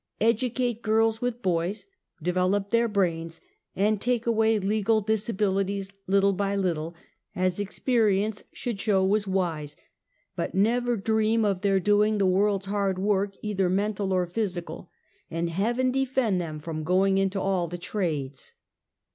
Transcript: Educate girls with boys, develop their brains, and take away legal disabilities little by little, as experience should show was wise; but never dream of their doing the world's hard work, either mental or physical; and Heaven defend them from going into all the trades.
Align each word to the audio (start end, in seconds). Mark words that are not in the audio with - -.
Educate 0.19 0.81
girls 0.81 1.21
with 1.21 1.43
boys, 1.43 1.85
develop 2.23 2.71
their 2.71 2.87
brains, 2.87 3.39
and 3.75 4.01
take 4.01 4.25
away 4.25 4.57
legal 4.57 4.99
disabilities 4.99 5.91
little 6.07 6.33
by 6.33 6.55
little, 6.55 6.95
as 7.35 7.59
experience 7.59 8.43
should 8.51 8.79
show 8.81 9.05
was 9.05 9.27
wise; 9.27 9.75
but 10.35 10.55
never 10.55 10.97
dream 10.97 11.45
of 11.45 11.61
their 11.61 11.79
doing 11.79 12.17
the 12.17 12.25
world's 12.25 12.65
hard 12.65 12.97
work, 12.97 13.35
either 13.43 13.69
mental 13.69 14.11
or 14.11 14.25
physical; 14.25 14.89
and 15.29 15.51
Heaven 15.51 15.91
defend 15.91 16.41
them 16.41 16.57
from 16.59 16.83
going 16.83 17.19
into 17.19 17.39
all 17.39 17.67
the 17.67 17.77
trades. 17.77 18.55